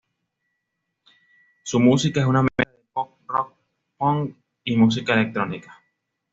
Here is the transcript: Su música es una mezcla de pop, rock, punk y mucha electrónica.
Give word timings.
Su 1.61 1.79
música 1.79 2.21
es 2.21 2.25
una 2.25 2.41
mezcla 2.41 2.65
de 2.65 2.83
pop, 2.91 3.11
rock, 3.27 3.53
punk 3.99 4.35
y 4.63 4.75
mucha 4.75 4.99
electrónica. 5.01 5.79